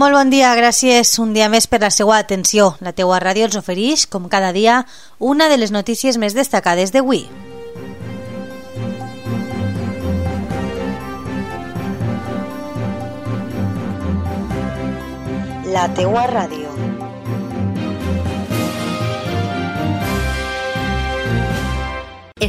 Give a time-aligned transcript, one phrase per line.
[0.00, 2.70] Molt bon dia, gràcies un dia més per la seva atenció.
[2.80, 4.78] La teua ràdio els ofereix, com cada dia,
[5.18, 7.26] una de les notícies més destacades d'avui.
[15.68, 17.09] La teua ràdio.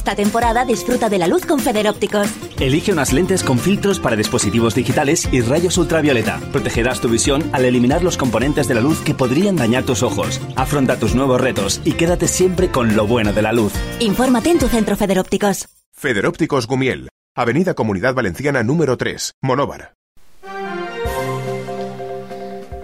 [0.00, 2.26] Esta temporada disfruta de la luz con Federópticos.
[2.58, 6.40] Elige unas lentes con filtros para dispositivos digitales y rayos ultravioleta.
[6.52, 10.40] Protegerás tu visión al eliminar los componentes de la luz que podrían dañar tus ojos.
[10.56, 13.74] Afronta tus nuevos retos y quédate siempre con lo bueno de la luz.
[13.98, 15.68] Infórmate en tu centro Federópticos.
[15.92, 19.92] Federópticos Gumiel, Avenida Comunidad Valenciana número 3, Monóvar.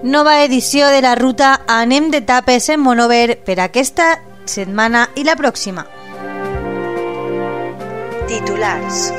[0.03, 5.35] Nova edició de la ruta Anem de tapes en Monover per aquesta setmana i la
[5.41, 5.96] pròxima.
[8.27, 9.13] Titulars.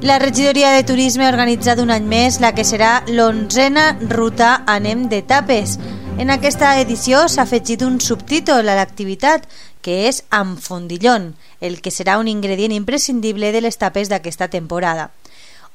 [0.00, 5.10] La regidoria de turisme ha organitzat un any més la que serà l'onzena ruta Anem
[5.12, 5.76] de tapes.
[6.16, 9.44] En aquesta edició s'ha afegit un subtítol a l'activitat,
[9.84, 15.10] que és amb fondillón, el que serà un ingredient imprescindible de les tapes d'aquesta temporada.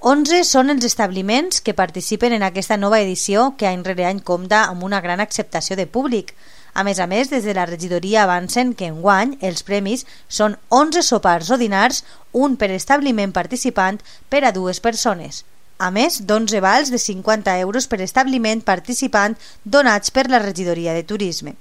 [0.01, 4.63] 11 són els establiments que participen en aquesta nova edició que any rere any compta
[4.63, 6.31] amb una gran acceptació de públic.
[6.73, 10.57] A més a més, des de la regidoria avancen que en guany els premis són
[10.73, 12.01] 11 sopars o dinars,
[12.33, 15.43] un per establiment participant per a dues persones.
[15.77, 21.05] A més, d'11 vals de 50 euros per establiment participant donats per la regidoria de
[21.05, 21.59] turisme.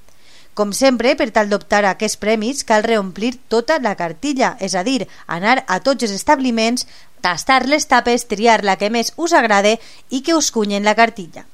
[0.54, 4.82] Com sempre, per tal d'optar a aquests premis, cal reomplir tota la cartilla, és a
[4.84, 6.86] dir, anar a tots els establiments,
[7.22, 9.78] tastar les tapes, triar la que més us agrade
[10.10, 11.46] i que us cunyen la cartilla.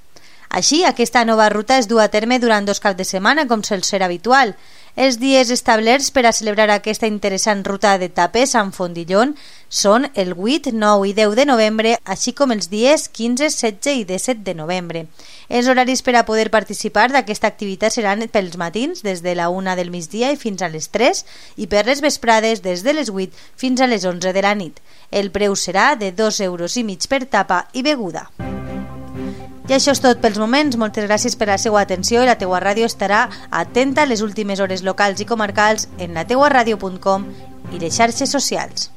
[0.48, 3.82] Així, aquesta nova ruta es du a terme durant dos caps de setmana, com sol
[3.84, 4.54] ser habitual.
[4.96, 9.34] Els dies establerts per a celebrar aquesta interessant ruta de tapes amb Fondillón
[9.68, 14.06] són el 8, 9 i 10 de novembre, així com els dies 15, 16 i
[14.08, 15.04] 17 de novembre.
[15.52, 19.76] Els horaris per a poder participar d'aquesta activitat seran pels matins, des de la 1
[19.76, 21.24] del migdia i fins a les 3,
[21.60, 24.80] i per les vesprades, des de les 8 fins a les 11 de la nit.
[25.12, 28.30] El preu serà de 2 euros i mig per tapa i beguda.
[29.66, 30.76] I això és tot pels moments.
[30.78, 34.60] Moltes gràcies per la seva atenció i la teua ràdio estarà atenta a les últimes
[34.62, 37.26] hores locals i comarcals en lateuaradio.com
[37.74, 38.92] i les xarxes socials.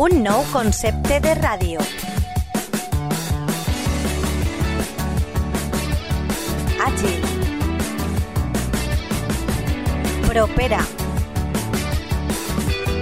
[0.00, 1.84] Un nou concepte de ràdio.
[6.80, 7.20] Àgil.
[10.26, 10.99] Propera.